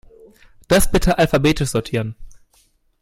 Das 0.67 0.89
bitte 0.89 1.19
alphabetisch 1.19 1.69
sortieren. 1.69 2.15